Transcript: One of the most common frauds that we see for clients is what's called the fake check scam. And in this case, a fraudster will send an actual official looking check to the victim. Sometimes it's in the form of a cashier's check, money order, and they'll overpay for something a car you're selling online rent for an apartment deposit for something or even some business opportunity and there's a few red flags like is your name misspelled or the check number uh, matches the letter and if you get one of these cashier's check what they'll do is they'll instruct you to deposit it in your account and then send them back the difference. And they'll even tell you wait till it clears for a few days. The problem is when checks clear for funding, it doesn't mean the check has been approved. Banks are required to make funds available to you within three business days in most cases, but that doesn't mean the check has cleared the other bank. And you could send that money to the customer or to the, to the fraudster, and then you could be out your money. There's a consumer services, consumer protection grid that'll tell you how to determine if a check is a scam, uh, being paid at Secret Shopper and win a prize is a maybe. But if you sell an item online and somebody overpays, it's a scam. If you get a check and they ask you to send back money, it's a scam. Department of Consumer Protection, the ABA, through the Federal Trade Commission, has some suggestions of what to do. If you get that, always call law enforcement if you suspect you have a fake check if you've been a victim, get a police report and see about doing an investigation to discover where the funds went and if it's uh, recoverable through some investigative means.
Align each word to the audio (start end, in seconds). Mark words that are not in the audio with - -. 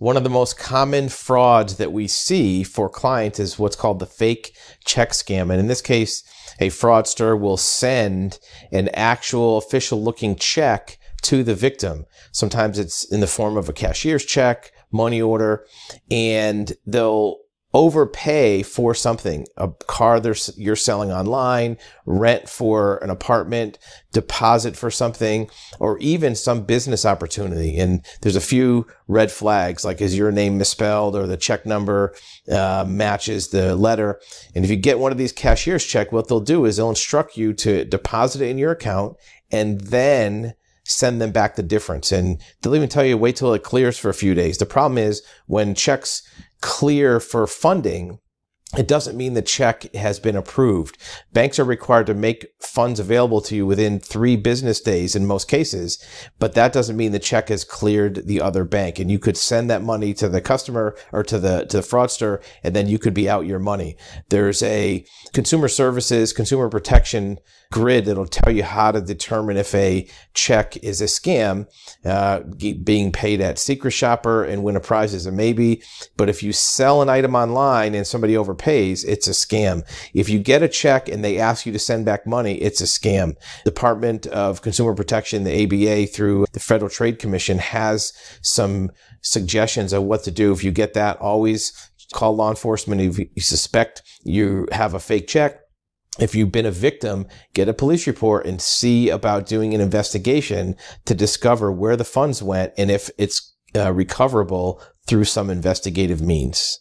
One 0.00 0.16
of 0.16 0.24
the 0.24 0.30
most 0.30 0.58
common 0.58 1.10
frauds 1.10 1.76
that 1.76 1.92
we 1.92 2.08
see 2.08 2.62
for 2.62 2.88
clients 2.88 3.38
is 3.38 3.58
what's 3.58 3.76
called 3.76 3.98
the 3.98 4.06
fake 4.06 4.56
check 4.86 5.10
scam. 5.10 5.50
And 5.50 5.60
in 5.60 5.66
this 5.66 5.82
case, 5.82 6.24
a 6.58 6.68
fraudster 6.70 7.38
will 7.38 7.58
send 7.58 8.38
an 8.72 8.88
actual 8.94 9.58
official 9.58 10.02
looking 10.02 10.36
check 10.36 10.98
to 11.24 11.44
the 11.44 11.54
victim. 11.54 12.06
Sometimes 12.32 12.78
it's 12.78 13.04
in 13.12 13.20
the 13.20 13.26
form 13.26 13.58
of 13.58 13.68
a 13.68 13.74
cashier's 13.74 14.24
check, 14.24 14.72
money 14.90 15.20
order, 15.20 15.66
and 16.10 16.72
they'll 16.86 17.36
overpay 17.72 18.62
for 18.64 18.94
something 18.94 19.46
a 19.56 19.68
car 19.86 20.20
you're 20.56 20.74
selling 20.74 21.12
online 21.12 21.76
rent 22.04 22.48
for 22.48 22.96
an 22.98 23.10
apartment 23.10 23.78
deposit 24.12 24.76
for 24.76 24.90
something 24.90 25.48
or 25.78 25.96
even 25.98 26.34
some 26.34 26.62
business 26.62 27.06
opportunity 27.06 27.78
and 27.78 28.04
there's 28.22 28.34
a 28.34 28.40
few 28.40 28.84
red 29.06 29.30
flags 29.30 29.84
like 29.84 30.00
is 30.00 30.18
your 30.18 30.32
name 30.32 30.58
misspelled 30.58 31.14
or 31.14 31.28
the 31.28 31.36
check 31.36 31.64
number 31.64 32.12
uh, 32.50 32.84
matches 32.88 33.48
the 33.48 33.76
letter 33.76 34.20
and 34.56 34.64
if 34.64 34.70
you 34.70 34.76
get 34.76 34.98
one 34.98 35.12
of 35.12 35.18
these 35.18 35.32
cashier's 35.32 35.86
check 35.86 36.10
what 36.10 36.26
they'll 36.26 36.40
do 36.40 36.64
is 36.64 36.76
they'll 36.76 36.88
instruct 36.88 37.36
you 37.36 37.52
to 37.52 37.84
deposit 37.84 38.42
it 38.42 38.50
in 38.50 38.58
your 38.58 38.72
account 38.72 39.16
and 39.52 39.80
then 39.82 40.54
send 40.90 41.20
them 41.20 41.30
back 41.30 41.54
the 41.54 41.62
difference. 41.62 42.10
And 42.10 42.40
they'll 42.60 42.74
even 42.74 42.88
tell 42.88 43.04
you 43.04 43.16
wait 43.16 43.36
till 43.36 43.54
it 43.54 43.62
clears 43.62 43.96
for 43.96 44.08
a 44.08 44.14
few 44.14 44.34
days. 44.34 44.58
The 44.58 44.66
problem 44.66 44.98
is 44.98 45.22
when 45.46 45.74
checks 45.74 46.22
clear 46.60 47.20
for 47.20 47.46
funding, 47.46 48.18
it 48.78 48.86
doesn't 48.86 49.16
mean 49.16 49.34
the 49.34 49.42
check 49.42 49.92
has 49.94 50.20
been 50.20 50.36
approved. 50.36 50.96
Banks 51.32 51.58
are 51.58 51.64
required 51.64 52.06
to 52.06 52.14
make 52.14 52.46
funds 52.60 53.00
available 53.00 53.40
to 53.40 53.56
you 53.56 53.66
within 53.66 53.98
three 53.98 54.36
business 54.36 54.80
days 54.80 55.16
in 55.16 55.26
most 55.26 55.48
cases, 55.48 56.02
but 56.38 56.54
that 56.54 56.72
doesn't 56.72 56.96
mean 56.96 57.10
the 57.10 57.18
check 57.18 57.48
has 57.48 57.64
cleared 57.64 58.26
the 58.28 58.40
other 58.40 58.64
bank. 58.64 59.00
And 59.00 59.10
you 59.10 59.18
could 59.18 59.36
send 59.36 59.68
that 59.70 59.82
money 59.82 60.14
to 60.14 60.28
the 60.28 60.40
customer 60.40 60.96
or 61.10 61.24
to 61.24 61.38
the, 61.38 61.64
to 61.66 61.78
the 61.78 61.82
fraudster, 61.82 62.40
and 62.62 62.76
then 62.76 62.86
you 62.86 62.98
could 62.98 63.14
be 63.14 63.28
out 63.28 63.46
your 63.46 63.58
money. 63.58 63.96
There's 64.28 64.62
a 64.62 65.04
consumer 65.32 65.66
services, 65.66 66.32
consumer 66.32 66.68
protection 66.68 67.40
grid 67.72 68.04
that'll 68.04 68.26
tell 68.26 68.52
you 68.52 68.64
how 68.64 68.90
to 68.90 69.00
determine 69.00 69.56
if 69.56 69.74
a 69.74 70.08
check 70.34 70.76
is 70.78 71.00
a 71.00 71.04
scam, 71.04 71.68
uh, 72.04 72.40
being 72.82 73.12
paid 73.12 73.40
at 73.40 73.58
Secret 73.58 73.92
Shopper 73.92 74.42
and 74.44 74.64
win 74.64 74.76
a 74.76 74.80
prize 74.80 75.14
is 75.14 75.26
a 75.26 75.32
maybe. 75.32 75.82
But 76.16 76.28
if 76.28 76.42
you 76.42 76.52
sell 76.52 77.00
an 77.00 77.08
item 77.08 77.34
online 77.34 77.94
and 77.94 78.06
somebody 78.06 78.36
overpays, 78.60 79.04
it's 79.06 79.28
a 79.28 79.32
scam. 79.32 79.82
If 80.14 80.28
you 80.28 80.38
get 80.38 80.62
a 80.62 80.68
check 80.68 81.08
and 81.08 81.24
they 81.24 81.38
ask 81.38 81.66
you 81.66 81.72
to 81.72 81.78
send 81.78 82.04
back 82.04 82.26
money, 82.26 82.54
it's 82.60 82.80
a 82.80 82.84
scam. 82.84 83.34
Department 83.64 84.26
of 84.28 84.62
Consumer 84.62 84.94
Protection, 84.94 85.44
the 85.44 85.64
ABA, 85.64 86.06
through 86.08 86.46
the 86.52 86.60
Federal 86.60 86.90
Trade 86.90 87.18
Commission, 87.18 87.58
has 87.58 88.12
some 88.42 88.90
suggestions 89.22 89.92
of 89.92 90.04
what 90.04 90.24
to 90.24 90.30
do. 90.30 90.52
If 90.52 90.64
you 90.64 90.72
get 90.72 90.94
that, 90.94 91.18
always 91.18 91.72
call 92.12 92.34
law 92.34 92.50
enforcement 92.50 93.00
if 93.00 93.18
you 93.18 93.28
suspect 93.38 94.02
you 94.24 94.66
have 94.72 94.94
a 94.94 95.00
fake 95.00 95.28
check 95.28 95.60
if 96.18 96.34
you've 96.34 96.50
been 96.50 96.66
a 96.66 96.72
victim, 96.72 97.26
get 97.54 97.68
a 97.68 97.72
police 97.72 98.06
report 98.06 98.44
and 98.44 98.60
see 98.60 99.08
about 99.08 99.46
doing 99.46 99.74
an 99.74 99.80
investigation 99.80 100.76
to 101.06 101.14
discover 101.14 101.70
where 101.70 101.96
the 101.96 102.04
funds 102.04 102.42
went 102.42 102.72
and 102.76 102.90
if 102.90 103.10
it's 103.16 103.54
uh, 103.76 103.92
recoverable 103.92 104.82
through 105.06 105.24
some 105.24 105.48
investigative 105.48 106.20
means. 106.20 106.80